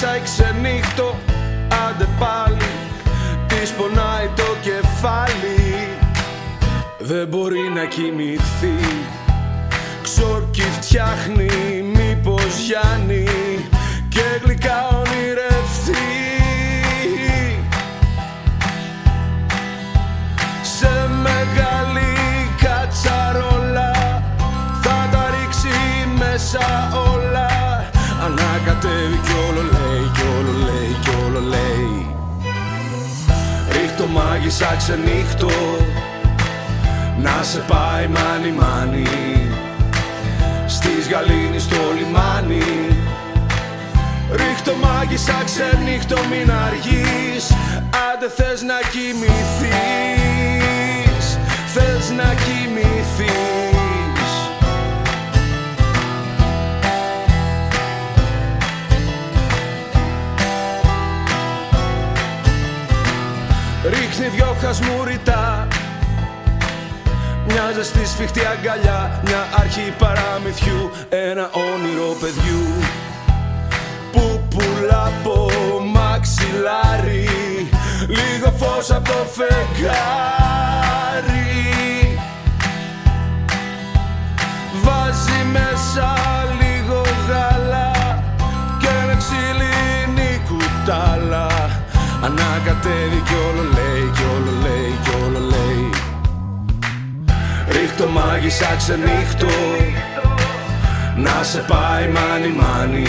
[0.00, 1.16] σα ξενύχτω,
[1.86, 2.70] άντε πάλι.
[3.46, 5.88] Της πονάει το κεφάλι.
[6.98, 8.78] Δεν μπορεί να κοιμηθεί.
[10.02, 11.50] Ξόρκι φτιάχνει,
[11.94, 13.24] μήπως Γιάννη
[14.08, 16.08] Και γλυκά ονειρευτεί
[20.62, 22.14] Σε μεγάλη
[22.62, 23.92] κατσαρόλα
[24.82, 25.68] Θα τα ρίξει
[26.18, 27.17] μέσα όλα
[28.78, 32.14] Ανακατεύει κι όλο λέει κι όλο λέει κι όλο λέει.
[33.72, 35.50] Ρίχτω μάγισσα ξενύχτω
[37.18, 39.06] να σε πάει μάνι μάνι.
[40.66, 42.96] Στις γαλήνη στο λιμάνι.
[44.32, 47.52] Ρίχτω μάγισσα ξενύχτω μην αργείς.
[48.12, 49.78] Άντε θες να κοιμηθείς
[51.74, 53.47] Θες να κοιμηθείς
[64.18, 65.68] Ρίχνει δυο χασμουριτά
[67.46, 72.66] μια ζεστή σφιχτή αγκαλιά Μια αρχή παραμυθιού Ένα όνειρο παιδιού.
[74.12, 75.50] Που πουλά από
[75.84, 77.28] μαξιλάρι
[78.08, 80.17] Λίγο φως από το φεγγάρι
[92.28, 95.90] Ανακατεύει κι όλο λέει κι όλο λέει κι όλο λέει.
[97.68, 99.46] Ρίχτω μάγισσα ξενύχτω.
[101.16, 103.06] Να σε πάει μάνι μάνι.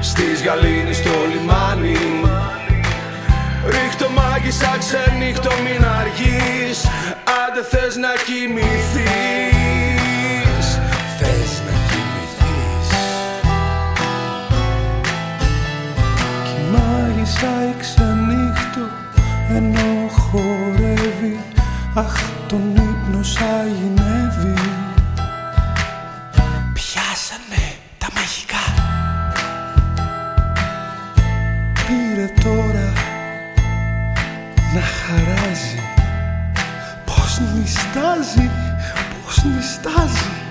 [0.00, 1.98] Στις γαλήνη στο λιμάνι.
[3.66, 6.78] Ρίχτω μάγισσα ξενύχτω μην αργείς.
[7.42, 8.81] Άντε θες να κοιμηθείς
[17.42, 18.80] μάγισσα ξενύχτω
[19.48, 21.38] ενώ χορεύει.
[21.94, 24.54] Αχ τον ύπνο σαγηνεύει.
[26.72, 27.64] Πιάσανε
[27.98, 28.64] τα μαγικά.
[31.86, 32.92] Πήρε τώρα
[34.74, 35.80] να χαράζει.
[37.04, 38.50] Πώς νιστάζει,
[39.24, 40.41] πώς νιστάζει